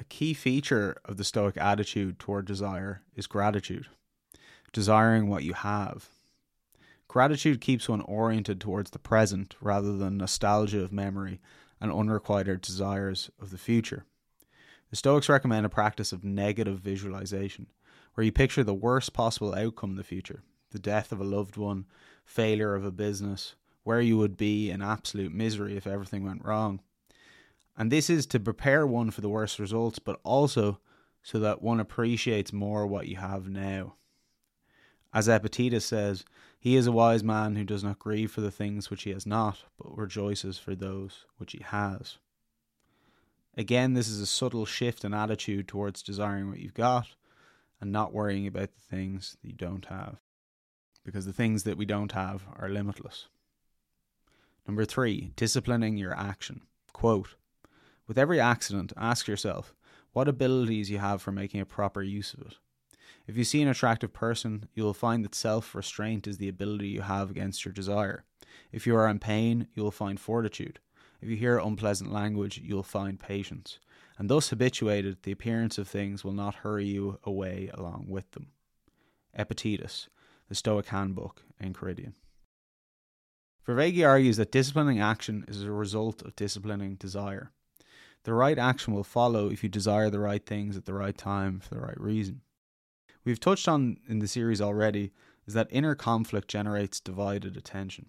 A 0.00 0.04
key 0.04 0.34
feature 0.34 0.96
of 1.04 1.18
the 1.18 1.24
Stoic 1.24 1.56
attitude 1.56 2.18
toward 2.18 2.46
desire 2.46 3.02
is 3.14 3.28
gratitude, 3.28 3.86
desiring 4.72 5.28
what 5.28 5.44
you 5.44 5.52
have. 5.52 6.08
Gratitude 7.14 7.60
keeps 7.60 7.88
one 7.88 8.00
oriented 8.00 8.60
towards 8.60 8.90
the 8.90 8.98
present 8.98 9.54
rather 9.60 9.96
than 9.96 10.16
nostalgia 10.16 10.82
of 10.82 10.90
memory 10.92 11.40
and 11.80 11.92
unrequited 11.92 12.60
desires 12.60 13.30
of 13.40 13.52
the 13.52 13.56
future. 13.56 14.04
The 14.90 14.96
Stoics 14.96 15.28
recommend 15.28 15.64
a 15.64 15.68
practice 15.68 16.10
of 16.10 16.24
negative 16.24 16.80
visualization, 16.80 17.68
where 18.14 18.24
you 18.24 18.32
picture 18.32 18.64
the 18.64 18.74
worst 18.74 19.12
possible 19.12 19.54
outcome 19.54 19.90
in 19.90 19.96
the 19.96 20.02
future 20.02 20.42
the 20.72 20.80
death 20.80 21.12
of 21.12 21.20
a 21.20 21.24
loved 21.24 21.56
one, 21.56 21.86
failure 22.24 22.74
of 22.74 22.84
a 22.84 22.90
business, 22.90 23.54
where 23.84 24.00
you 24.00 24.18
would 24.18 24.36
be 24.36 24.68
in 24.68 24.82
absolute 24.82 25.32
misery 25.32 25.76
if 25.76 25.86
everything 25.86 26.24
went 26.24 26.44
wrong. 26.44 26.80
And 27.76 27.92
this 27.92 28.10
is 28.10 28.26
to 28.26 28.40
prepare 28.40 28.88
one 28.88 29.12
for 29.12 29.20
the 29.20 29.28
worst 29.28 29.60
results, 29.60 30.00
but 30.00 30.18
also 30.24 30.80
so 31.22 31.38
that 31.38 31.62
one 31.62 31.78
appreciates 31.78 32.52
more 32.52 32.88
what 32.88 33.06
you 33.06 33.18
have 33.18 33.48
now. 33.48 33.94
As 35.14 35.28
Epictetus 35.28 35.84
says, 35.84 36.24
he 36.58 36.74
is 36.74 36.88
a 36.88 36.92
wise 36.92 37.22
man 37.22 37.54
who 37.54 37.62
does 37.62 37.84
not 37.84 38.00
grieve 38.00 38.32
for 38.32 38.40
the 38.40 38.50
things 38.50 38.90
which 38.90 39.04
he 39.04 39.10
has 39.10 39.24
not, 39.24 39.62
but 39.78 39.96
rejoices 39.96 40.58
for 40.58 40.74
those 40.74 41.24
which 41.38 41.52
he 41.52 41.62
has. 41.62 42.18
Again, 43.56 43.94
this 43.94 44.08
is 44.08 44.20
a 44.20 44.26
subtle 44.26 44.66
shift 44.66 45.04
in 45.04 45.14
attitude 45.14 45.68
towards 45.68 46.02
desiring 46.02 46.50
what 46.50 46.58
you've 46.58 46.74
got 46.74 47.06
and 47.80 47.92
not 47.92 48.12
worrying 48.12 48.48
about 48.48 48.70
the 48.74 48.80
things 48.80 49.36
that 49.40 49.48
you 49.48 49.54
don't 49.54 49.84
have. 49.84 50.16
Because 51.04 51.26
the 51.26 51.32
things 51.32 51.62
that 51.62 51.76
we 51.76 51.86
don't 51.86 52.12
have 52.12 52.42
are 52.56 52.68
limitless. 52.68 53.28
Number 54.66 54.84
three, 54.84 55.30
disciplining 55.36 55.96
your 55.96 56.18
action. 56.18 56.62
Quote 56.92 57.36
With 58.08 58.18
every 58.18 58.40
accident, 58.40 58.92
ask 58.96 59.28
yourself 59.28 59.74
what 60.12 60.26
abilities 60.26 60.90
you 60.90 60.98
have 60.98 61.22
for 61.22 61.30
making 61.30 61.60
a 61.60 61.66
proper 61.66 62.02
use 62.02 62.34
of 62.34 62.40
it. 62.40 62.54
If 63.26 63.38
you 63.38 63.44
see 63.44 63.62
an 63.62 63.68
attractive 63.68 64.12
person, 64.12 64.68
you 64.74 64.82
will 64.82 64.94
find 64.94 65.24
that 65.24 65.34
self 65.34 65.74
restraint 65.74 66.26
is 66.26 66.36
the 66.38 66.48
ability 66.48 66.88
you 66.88 67.02
have 67.02 67.30
against 67.30 67.64
your 67.64 67.72
desire. 67.72 68.24
If 68.70 68.86
you 68.86 68.96
are 68.96 69.08
in 69.08 69.18
pain, 69.18 69.68
you 69.74 69.82
will 69.82 69.90
find 69.90 70.20
fortitude. 70.20 70.78
If 71.22 71.30
you 71.30 71.36
hear 71.36 71.58
unpleasant 71.58 72.12
language, 72.12 72.58
you 72.58 72.74
will 72.74 72.82
find 72.82 73.18
patience. 73.18 73.78
And 74.18 74.28
thus 74.28 74.50
habituated, 74.50 75.22
the 75.22 75.32
appearance 75.32 75.78
of 75.78 75.88
things 75.88 76.22
will 76.22 76.32
not 76.32 76.56
hurry 76.56 76.84
you 76.84 77.18
away 77.24 77.70
along 77.72 78.06
with 78.08 78.30
them. 78.32 78.48
Epictetus, 79.32 80.08
The 80.48 80.54
Stoic 80.54 80.86
Handbook, 80.86 81.42
Enchiridion. 81.62 82.12
Vervaeke 83.66 84.06
argues 84.06 84.36
that 84.36 84.52
disciplining 84.52 85.00
action 85.00 85.44
is 85.48 85.62
a 85.62 85.72
result 85.72 86.20
of 86.22 86.36
disciplining 86.36 86.96
desire. 86.96 87.50
The 88.24 88.34
right 88.34 88.58
action 88.58 88.92
will 88.92 89.04
follow 89.04 89.50
if 89.50 89.62
you 89.62 89.70
desire 89.70 90.10
the 90.10 90.20
right 90.20 90.44
things 90.44 90.76
at 90.76 90.84
the 90.84 90.94
right 90.94 91.16
time 91.16 91.60
for 91.60 91.74
the 91.74 91.80
right 91.80 91.98
reason. 91.98 92.42
We've 93.24 93.40
touched 93.40 93.68
on 93.68 93.98
in 94.06 94.18
the 94.18 94.28
series 94.28 94.60
already 94.60 95.12
is 95.46 95.54
that 95.54 95.68
inner 95.70 95.94
conflict 95.94 96.48
generates 96.48 97.00
divided 97.00 97.56
attention. 97.56 98.06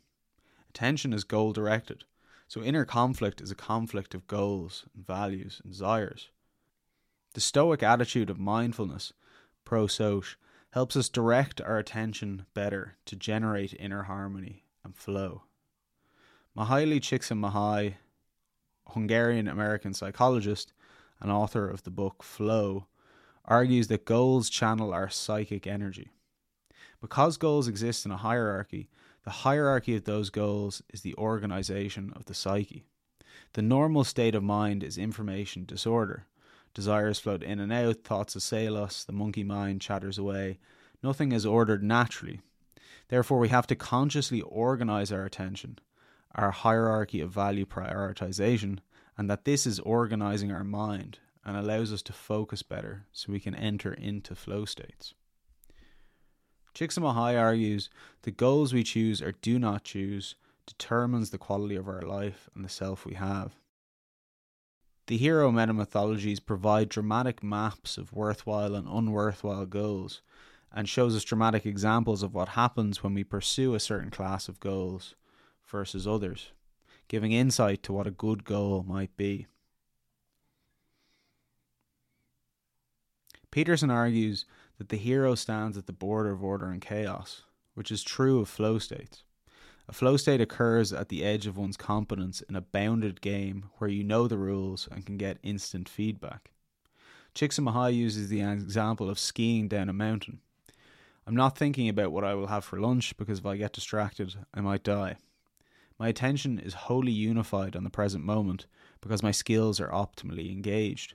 Attention 0.69 1.13
is 1.13 1.23
goal 1.23 1.53
directed, 1.53 2.03
so 2.47 2.61
inner 2.61 2.83
conflict 2.83 3.39
is 3.39 3.49
a 3.49 3.55
conflict 3.55 4.13
of 4.13 4.27
goals 4.27 4.85
and 4.93 5.05
values 5.05 5.61
and 5.63 5.71
desires. 5.71 6.29
The 7.33 7.41
Stoic 7.41 7.81
attitude 7.81 8.29
of 8.29 8.39
mindfulness, 8.39 9.13
prosoche, 9.65 10.35
helps 10.71 10.97
us 10.97 11.07
direct 11.07 11.61
our 11.61 11.77
attention 11.77 12.45
better 12.53 12.97
to 13.05 13.15
generate 13.15 13.73
inner 13.79 14.03
harmony 14.03 14.65
and 14.83 14.95
flow. 14.95 15.43
Mihaly 16.57 16.99
Csikszentmihalyi, 16.99 17.95
Hungarian 18.89 19.47
American 19.47 19.93
psychologist 19.93 20.73
and 21.21 21.31
author 21.31 21.69
of 21.69 21.83
the 21.83 21.91
book 21.91 22.21
Flow, 22.21 22.87
argues 23.45 23.87
that 23.87 24.05
goals 24.05 24.49
channel 24.49 24.93
our 24.93 25.09
psychic 25.09 25.65
energy. 25.67 26.11
Because 27.01 27.37
goals 27.37 27.67
exist 27.67 28.05
in 28.05 28.11
a 28.11 28.17
hierarchy, 28.17 28.89
the 29.23 29.31
hierarchy 29.31 29.95
of 29.95 30.03
those 30.03 30.29
goals 30.29 30.81
is 30.93 31.01
the 31.01 31.15
organization 31.15 32.13
of 32.15 32.25
the 32.25 32.33
psyche. 32.33 32.83
The 33.53 33.61
normal 33.61 34.03
state 34.03 34.35
of 34.35 34.43
mind 34.43 34.83
is 34.83 34.97
information 34.97 35.65
disorder. 35.65 36.25
Desires 36.73 37.19
float 37.19 37.41
in 37.41 37.59
and 37.59 37.71
out, 37.71 38.03
thoughts 38.03 38.35
assail 38.35 38.75
us, 38.75 39.03
the 39.03 39.13
monkey 39.13 39.43
mind 39.43 39.81
chatters 39.81 40.17
away. 40.17 40.59
Nothing 41.01 41.31
is 41.31 41.45
ordered 41.45 41.83
naturally. 41.83 42.41
Therefore, 43.07 43.39
we 43.39 43.49
have 43.49 43.67
to 43.67 43.75
consciously 43.75 44.41
organize 44.41 45.11
our 45.11 45.23
attention, 45.23 45.79
our 46.33 46.51
hierarchy 46.51 47.21
of 47.21 47.31
value 47.31 47.65
prioritization, 47.65 48.79
and 49.17 49.29
that 49.29 49.45
this 49.45 49.65
is 49.65 49.79
organizing 49.79 50.51
our 50.51 50.63
mind, 50.63 51.19
and 51.45 51.55
allows 51.55 51.93
us 51.93 52.01
to 52.01 52.13
focus 52.13 52.63
better 52.63 53.05
so 53.11 53.31
we 53.31 53.39
can 53.39 53.55
enter 53.55 53.93
into 53.93 54.35
flow 54.35 54.65
states. 54.65 55.13
Csikszentmihalyi 56.73 57.39
argues 57.39 57.89
the 58.23 58.31
goals 58.31 58.73
we 58.73 58.83
choose 58.83 59.21
or 59.21 59.31
do 59.31 59.59
not 59.59 59.83
choose 59.83 60.35
determines 60.65 61.29
the 61.29 61.37
quality 61.37 61.75
of 61.75 61.87
our 61.87 62.01
life 62.01 62.49
and 62.55 62.65
the 62.65 62.69
self 62.69 63.05
we 63.05 63.13
have. 63.13 63.55
The 65.07 65.17
hero 65.17 65.51
meta 65.51 65.71
mythologies 65.71 66.39
provide 66.39 66.89
dramatic 66.89 67.43
maps 67.43 67.97
of 67.97 68.11
worthwhile 68.11 68.73
and 68.73 68.87
unworthwhile 68.87 69.69
goals 69.69 70.21
and 70.73 70.89
shows 70.89 71.15
us 71.15 71.23
dramatic 71.23 71.65
examples 71.65 72.23
of 72.23 72.33
what 72.33 72.49
happens 72.49 73.03
when 73.03 73.13
we 73.13 73.23
pursue 73.23 73.75
a 73.75 73.79
certain 73.79 74.09
class 74.09 74.49
of 74.49 74.59
goals 74.59 75.15
versus 75.67 76.07
others, 76.07 76.51
giving 77.07 77.31
insight 77.31 77.83
to 77.83 77.93
what 77.93 78.07
a 78.07 78.11
good 78.11 78.43
goal 78.43 78.83
might 78.85 79.15
be. 79.15 79.45
Peterson 83.55 83.89
argues 83.89 84.43
that 84.77 84.89
the 84.89 84.97
hero 84.97 85.33
stands 85.33 85.77
at 85.77 85.85
the 85.85 85.93
border 85.93 86.31
of 86.31 86.43
order 86.43 86.65
and 86.65 86.81
chaos, 86.81 87.43
which 87.73 87.89
is 87.89 88.03
true 88.03 88.41
of 88.41 88.49
flow 88.49 88.77
states. 88.77 89.23
A 89.87 89.93
flow 89.93 90.17
state 90.17 90.41
occurs 90.41 90.91
at 90.91 91.07
the 91.07 91.23
edge 91.23 91.47
of 91.47 91.55
one's 91.55 91.77
competence 91.77 92.41
in 92.49 92.57
a 92.57 92.61
bounded 92.61 93.21
game 93.21 93.69
where 93.77 93.89
you 93.89 94.03
know 94.03 94.27
the 94.27 94.37
rules 94.37 94.89
and 94.91 95.05
can 95.05 95.15
get 95.15 95.37
instant 95.41 95.87
feedback. 95.87 96.51
Csikszentmihalyi 97.33 97.95
uses 97.95 98.27
the 98.27 98.41
example 98.41 99.09
of 99.09 99.17
skiing 99.17 99.69
down 99.69 99.87
a 99.87 99.93
mountain. 99.93 100.41
I'm 101.25 101.33
not 101.33 101.57
thinking 101.57 101.87
about 101.87 102.11
what 102.11 102.25
I 102.25 102.33
will 102.33 102.47
have 102.47 102.65
for 102.65 102.81
lunch 102.81 103.15
because 103.15 103.39
if 103.39 103.45
I 103.45 103.55
get 103.55 103.71
distracted, 103.71 104.35
I 104.53 104.59
might 104.59 104.83
die. 104.83 105.15
My 105.97 106.09
attention 106.09 106.59
is 106.59 106.73
wholly 106.73 107.13
unified 107.13 107.77
on 107.77 107.85
the 107.85 107.89
present 107.89 108.25
moment 108.25 108.65
because 108.99 109.23
my 109.23 109.31
skills 109.31 109.79
are 109.79 109.91
optimally 109.91 110.51
engaged. 110.51 111.13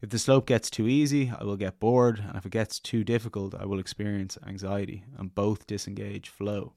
If 0.00 0.10
the 0.10 0.18
slope 0.18 0.46
gets 0.46 0.70
too 0.70 0.86
easy, 0.86 1.32
I 1.38 1.44
will 1.44 1.56
get 1.56 1.80
bored, 1.80 2.18
and 2.18 2.36
if 2.36 2.44
it 2.44 2.52
gets 2.52 2.78
too 2.78 3.04
difficult, 3.04 3.54
I 3.54 3.64
will 3.64 3.78
experience 3.78 4.36
anxiety, 4.46 5.04
and 5.16 5.34
both 5.34 5.66
disengage 5.66 6.28
flow. 6.28 6.74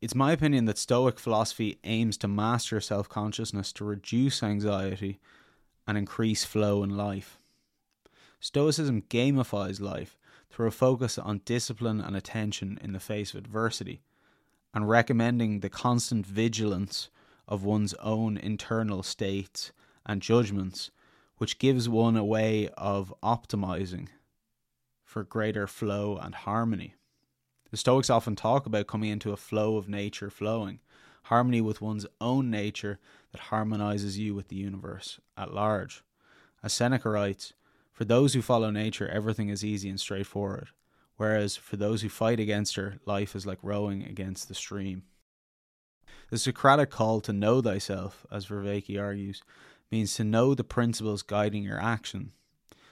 It's 0.00 0.14
my 0.14 0.32
opinion 0.32 0.64
that 0.64 0.78
Stoic 0.78 1.18
philosophy 1.18 1.78
aims 1.84 2.16
to 2.18 2.28
master 2.28 2.80
self 2.80 3.08
consciousness 3.08 3.72
to 3.74 3.84
reduce 3.84 4.42
anxiety 4.42 5.20
and 5.86 5.98
increase 5.98 6.44
flow 6.44 6.82
in 6.82 6.96
life. 6.96 7.38
Stoicism 8.38 9.02
gamifies 9.02 9.80
life 9.80 10.18
through 10.48 10.68
a 10.68 10.72
focus 10.72 11.18
on 11.18 11.42
discipline 11.44 12.00
and 12.00 12.16
attention 12.16 12.78
in 12.80 12.92
the 12.92 13.00
face 13.00 13.34
of 13.34 13.38
adversity, 13.38 14.00
and 14.72 14.88
recommending 14.88 15.60
the 15.60 15.68
constant 15.68 16.26
vigilance 16.26 17.10
of 17.46 17.64
one's 17.64 17.92
own 17.94 18.38
internal 18.38 19.02
states 19.02 19.72
and 20.06 20.22
judgments 20.22 20.90
which 21.40 21.58
gives 21.58 21.88
one 21.88 22.18
a 22.18 22.24
way 22.24 22.68
of 22.76 23.14
optimizing 23.22 24.08
for 25.02 25.24
greater 25.24 25.66
flow 25.66 26.18
and 26.20 26.34
harmony. 26.34 26.94
The 27.70 27.78
Stoics 27.78 28.10
often 28.10 28.36
talk 28.36 28.66
about 28.66 28.86
coming 28.86 29.08
into 29.08 29.32
a 29.32 29.38
flow 29.38 29.78
of 29.78 29.88
nature 29.88 30.28
flowing, 30.28 30.80
harmony 31.24 31.62
with 31.62 31.80
one's 31.80 32.04
own 32.20 32.50
nature 32.50 32.98
that 33.32 33.40
harmonizes 33.40 34.18
you 34.18 34.34
with 34.34 34.48
the 34.48 34.56
universe 34.56 35.18
at 35.34 35.54
large. 35.54 36.04
As 36.62 36.74
Seneca 36.74 37.08
writes, 37.08 37.54
for 37.90 38.04
those 38.04 38.34
who 38.34 38.42
follow 38.42 38.68
nature, 38.70 39.08
everything 39.08 39.48
is 39.48 39.64
easy 39.64 39.88
and 39.88 39.98
straightforward, 39.98 40.68
whereas 41.16 41.56
for 41.56 41.76
those 41.76 42.02
who 42.02 42.10
fight 42.10 42.38
against 42.38 42.76
her, 42.76 42.98
life 43.06 43.34
is 43.34 43.46
like 43.46 43.60
rowing 43.62 44.02
against 44.02 44.48
the 44.48 44.54
stream. 44.54 45.04
The 46.28 46.36
Socratic 46.36 46.90
call 46.90 47.22
to 47.22 47.32
know 47.32 47.62
thyself, 47.62 48.26
as 48.30 48.44
Vervaeke 48.44 49.00
argues, 49.00 49.42
means 49.90 50.14
to 50.14 50.24
know 50.24 50.54
the 50.54 50.64
principles 50.64 51.22
guiding 51.22 51.62
your 51.62 51.80
action, 51.80 52.32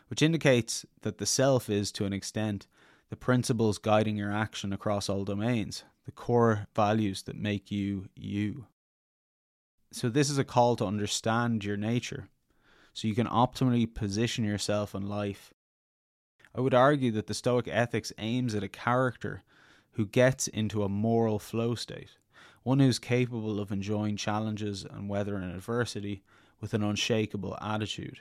which 0.09 0.23
indicates 0.23 0.85
that 1.03 1.19
the 1.19 1.27
self 1.27 1.71
is, 1.71 1.93
to 1.93 2.05
an 2.05 2.13
extent, 2.13 2.67
the 3.11 3.17
principles 3.17 3.79
guiding 3.79 4.17
your 4.17 4.33
action 4.33 4.73
across 4.73 5.09
all 5.09 5.25
domains, 5.25 5.85
the 6.05 6.13
core 6.13 6.67
values 6.75 7.23
that 7.23 7.37
make 7.37 7.71
you 7.71 8.09
you. 8.15 8.67
So, 9.93 10.09
this 10.09 10.29
is 10.29 10.39
a 10.39 10.45
call 10.45 10.77
to 10.77 10.85
understand 10.85 11.65
your 11.65 11.77
nature 11.77 12.29
so 12.93 13.09
you 13.09 13.15
can 13.15 13.27
optimally 13.27 13.93
position 13.93 14.45
yourself 14.45 14.95
in 14.95 15.09
life. 15.09 15.55
I 16.55 16.61
would 16.61 16.75
argue 16.75 17.13
that 17.13 17.27
the 17.27 17.35
Stoic 17.35 17.69
ethics 17.69 18.13
aims 18.19 18.55
at 18.55 18.63
a 18.63 18.69
character 18.69 19.45
who 19.93 20.07
gets 20.07 20.49
into 20.49 20.83
a 20.83 20.89
moral 20.89 21.39
flow 21.39 21.75
state, 21.75 22.19
one 22.65 22.81
who's 22.81 22.99
capable 22.99 23.61
of 23.61 23.71
enjoying 23.71 24.17
challenges 24.17 24.85
and 24.85 25.09
weathering 25.09 25.51
adversity 25.51 26.23
with 26.61 26.75
an 26.75 26.83
unshakable 26.83 27.57
attitude, 27.61 28.21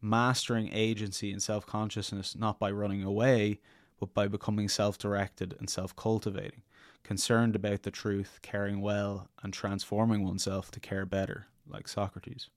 mastering 0.00 0.70
agency 0.72 1.32
and 1.32 1.42
self 1.42 1.66
consciousness 1.66 2.36
not 2.36 2.58
by 2.58 2.70
running 2.70 3.02
away, 3.02 3.60
but 3.98 4.14
by 4.14 4.28
becoming 4.28 4.68
self 4.68 4.98
directed 4.98 5.54
and 5.58 5.70
self 5.70 5.94
cultivating, 5.96 6.62
concerned 7.02 7.56
about 7.56 7.82
the 7.82 7.90
truth, 7.90 8.38
caring 8.42 8.80
well, 8.80 9.28
and 9.42 9.52
transforming 9.52 10.24
oneself 10.24 10.70
to 10.70 10.80
care 10.80 11.06
better, 11.06 11.46
like 11.66 11.88
Socrates. 11.88 12.48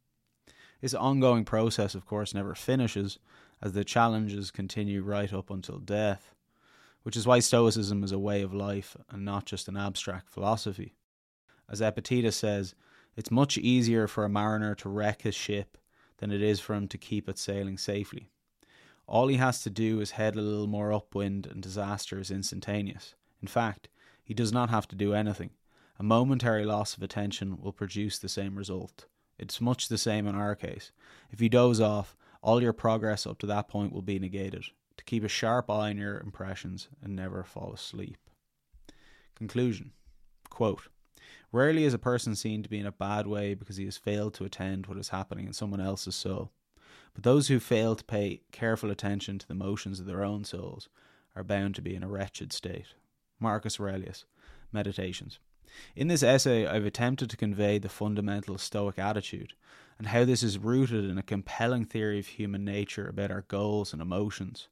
This 0.82 0.94
ongoing 0.94 1.44
process, 1.44 1.96
of 1.96 2.06
course, 2.06 2.34
never 2.34 2.54
finishes, 2.54 3.18
as 3.62 3.74
the 3.74 3.84
challenges 3.84 4.52
continue 4.52 5.02
right 5.02 5.34
up 5.34 5.50
until 5.50 5.80
death, 5.80 6.36
which 7.04 7.18
is 7.18 7.26
why 7.26 7.40
Stoicism 7.40 8.04
is 8.04 8.12
a 8.12 8.20
way 8.20 8.42
of 8.42 8.54
life 8.54 8.96
and 9.10 9.26
not 9.26 9.46
just 9.46 9.68
an 9.68 9.78
abstract 9.78 10.30
philosophy. 10.30 10.94
As 11.70 11.82
Epictetus 11.82 12.36
says, 12.36 12.76
it's 13.18 13.32
much 13.32 13.58
easier 13.58 14.08
for 14.08 14.24
a 14.24 14.30
mariner 14.30 14.76
to 14.76 14.90
wreck 14.90 15.24
his 15.24 15.36
ship 15.36 15.78
than 16.20 16.32
it 16.32 16.42
is 16.42 16.60
for 16.60 16.76
him 16.76 16.88
to 16.88 16.98
keep 16.98 17.28
it 17.28 17.40
sailing 17.40 17.78
safely. 17.78 18.30
All 19.08 19.28
he 19.28 19.38
has 19.38 19.62
to 19.64 19.70
do 19.72 20.00
is 20.00 20.12
head 20.12 20.36
a 20.36 20.42
little 20.42 20.68
more 20.68 20.94
upwind, 20.94 21.48
and 21.48 21.62
disaster 21.62 22.20
is 22.20 22.30
instantaneous. 22.30 23.16
In 23.42 23.48
fact, 23.48 23.90
he 24.24 24.34
does 24.34 24.52
not 24.52 24.70
have 24.70 24.88
to 24.90 24.96
do 24.96 25.14
anything. 25.14 25.50
A 25.98 26.04
momentary 26.04 26.64
loss 26.66 26.96
of 26.96 27.02
attention 27.02 27.60
will 27.60 27.74
produce 27.74 28.20
the 28.20 28.30
same 28.30 28.56
result. 28.56 29.08
It's 29.40 29.62
much 29.62 29.88
the 29.88 29.98
same 29.98 30.28
in 30.28 30.36
our 30.36 30.56
case. 30.56 30.92
If 31.32 31.42
you 31.42 31.50
doze 31.50 31.82
off, 31.82 32.16
all 32.44 32.62
your 32.62 32.74
progress 32.74 33.26
up 33.26 33.40
to 33.40 33.48
that 33.48 33.68
point 33.68 33.94
will 33.94 34.02
be 34.04 34.20
negated. 34.20 34.66
To 34.98 35.04
keep 35.04 35.24
a 35.24 35.28
sharp 35.28 35.70
eye 35.70 35.90
on 35.90 35.98
your 35.98 36.20
impressions 36.20 36.88
and 37.02 37.16
never 37.16 37.44
fall 37.44 37.74
asleep. 37.74 38.18
Conclusion 39.36 39.92
Quote 40.50 40.88
Rarely 41.52 41.84
is 41.84 41.94
a 41.94 42.00
person 42.00 42.36
seen 42.36 42.64
to 42.64 42.70
be 42.70 42.80
in 42.80 42.86
a 42.86 42.92
bad 42.92 43.28
way 43.28 43.54
because 43.54 43.78
he 43.78 43.86
has 43.86 43.98
failed 43.98 44.34
to 44.36 44.46
attend 44.46 44.88
what 44.88 44.98
is 44.98 45.10
happening 45.10 45.48
in 45.48 45.54
someone 45.54 45.82
else's 45.82 46.16
soul. 46.16 46.52
But 47.14 47.24
those 47.24 47.48
who 47.48 47.60
fail 47.60 47.96
to 47.96 48.04
pay 48.04 48.42
careful 48.52 48.92
attention 48.92 49.40
to 49.40 49.48
the 49.48 49.56
motions 49.56 50.00
of 50.00 50.06
their 50.06 50.24
own 50.24 50.44
souls 50.44 50.90
are 51.36 51.44
bound 51.44 51.76
to 51.76 51.82
be 51.82 51.96
in 51.96 52.04
a 52.04 52.08
wretched 52.08 52.54
state. 52.54 52.88
Marcus 53.40 53.80
Aurelius, 53.80 54.26
Meditations. 54.72 55.40
In 55.96 56.08
this 56.08 56.24
essay, 56.24 56.66
I've 56.66 56.86
attempted 56.86 57.30
to 57.30 57.38
convey 57.38 57.78
the 57.78 57.90
fundamental 57.90 58.58
Stoic 58.58 58.98
attitude 58.98 59.54
and 59.98 60.08
how 60.08 60.26
this 60.26 60.44
is 60.44 60.58
rooted 60.58 61.06
in 61.06 61.18
a 61.18 61.24
compelling 61.24 61.86
theory 61.86 62.20
of 62.20 62.28
human 62.28 62.64
nature 62.64 63.08
about 63.08 63.32
our 63.32 63.44
goals 63.48 63.94
and 63.94 64.02
emotions, 64.02 64.68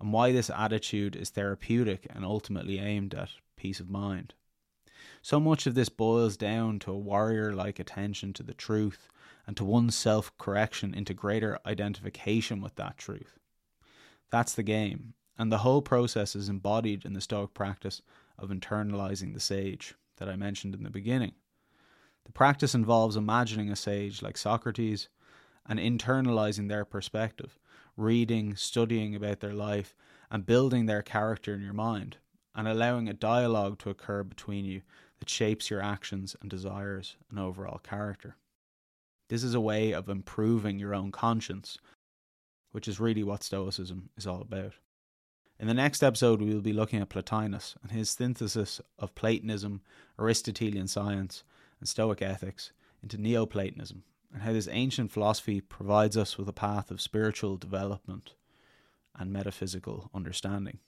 and 0.00 0.12
why 0.12 0.32
this 0.32 0.50
attitude 0.50 1.14
is 1.14 1.30
therapeutic 1.30 2.06
and 2.10 2.24
ultimately 2.24 2.78
aimed 2.78 3.14
at 3.14 3.30
peace 3.56 3.80
of 3.80 3.90
mind. 3.90 4.34
So 5.22 5.40
much 5.40 5.66
of 5.66 5.74
this 5.74 5.88
boils 5.88 6.36
down 6.36 6.78
to 6.80 6.92
a 6.92 6.98
warrior 6.98 7.52
like 7.52 7.78
attention 7.78 8.32
to 8.34 8.42
the 8.42 8.54
truth 8.54 9.08
and 9.46 9.56
to 9.56 9.64
one's 9.64 9.94
self 9.94 10.36
correction 10.38 10.94
into 10.94 11.14
greater 11.14 11.58
identification 11.66 12.60
with 12.60 12.74
that 12.76 12.98
truth. 12.98 13.38
That's 14.30 14.54
the 14.54 14.62
game, 14.62 15.14
and 15.38 15.50
the 15.50 15.58
whole 15.58 15.82
process 15.82 16.34
is 16.34 16.48
embodied 16.48 17.04
in 17.04 17.12
the 17.12 17.20
Stoic 17.20 17.54
practice 17.54 18.02
of 18.38 18.50
internalizing 18.50 19.34
the 19.34 19.40
sage 19.40 19.94
that 20.16 20.28
I 20.28 20.36
mentioned 20.36 20.74
in 20.74 20.82
the 20.82 20.90
beginning. 20.90 21.34
The 22.24 22.32
practice 22.32 22.74
involves 22.74 23.16
imagining 23.16 23.70
a 23.70 23.76
sage 23.76 24.22
like 24.22 24.36
Socrates 24.36 25.08
and 25.66 25.78
internalizing 25.78 26.68
their 26.68 26.84
perspective, 26.84 27.58
reading, 27.96 28.56
studying 28.56 29.14
about 29.14 29.40
their 29.40 29.54
life, 29.54 29.94
and 30.30 30.46
building 30.46 30.86
their 30.86 31.02
character 31.02 31.54
in 31.54 31.62
your 31.62 31.74
mind, 31.74 32.16
and 32.54 32.68
allowing 32.68 33.08
a 33.08 33.14
dialogue 33.14 33.78
to 33.78 33.90
occur 33.90 34.22
between 34.22 34.64
you 34.64 34.82
that 35.18 35.30
shapes 35.30 35.70
your 35.70 35.80
actions 35.80 36.36
and 36.40 36.50
desires 36.50 37.16
and 37.30 37.38
overall 37.38 37.78
character. 37.78 38.36
This 39.28 39.44
is 39.44 39.54
a 39.54 39.60
way 39.60 39.92
of 39.92 40.08
improving 40.08 40.78
your 40.78 40.94
own 40.94 41.12
conscience, 41.12 41.78
which 42.72 42.88
is 42.88 43.00
really 43.00 43.22
what 43.22 43.42
Stoicism 43.42 44.10
is 44.16 44.26
all 44.26 44.42
about. 44.42 44.74
In 45.58 45.68
the 45.68 45.74
next 45.74 46.02
episode, 46.02 46.42
we 46.42 46.52
will 46.52 46.60
be 46.60 46.72
looking 46.72 47.00
at 47.00 47.08
Plotinus 47.08 47.76
and 47.82 47.92
his 47.92 48.10
synthesis 48.10 48.80
of 48.98 49.14
Platonism, 49.14 49.80
Aristotelian 50.18 50.88
science, 50.88 51.44
and 51.78 51.88
Stoic 51.88 52.20
ethics 52.20 52.72
into 53.02 53.16
Neoplatonism, 53.16 54.02
and 54.32 54.42
how 54.42 54.52
this 54.52 54.68
ancient 54.70 55.12
philosophy 55.12 55.60
provides 55.60 56.16
us 56.16 56.36
with 56.36 56.48
a 56.48 56.52
path 56.52 56.90
of 56.90 57.00
spiritual 57.00 57.56
development 57.56 58.34
and 59.14 59.32
metaphysical 59.32 60.10
understanding. 60.14 60.78